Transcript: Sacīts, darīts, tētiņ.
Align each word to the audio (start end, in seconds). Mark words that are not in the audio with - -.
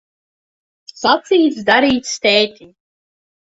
Sacīts, 1.01 1.61
darīts, 1.69 2.17
tētiņ. 2.27 2.75